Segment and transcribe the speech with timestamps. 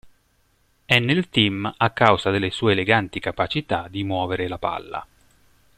[0.83, 5.07] È nel team a causa delle sue eleganti capacità di muovere la palla.